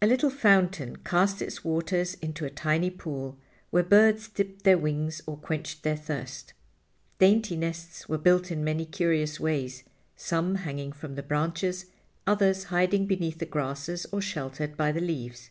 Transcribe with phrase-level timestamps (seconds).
[0.00, 3.36] A little fountain cast its waters into a tiny pool,
[3.70, 6.52] where birds dipped their wings or quenched their thirst.
[7.18, 9.82] Dainty nests were built in many curious ways,
[10.14, 11.86] some hanging from the branches,
[12.24, 15.50] others hiding beneath the grasses or sheltered by the leaves.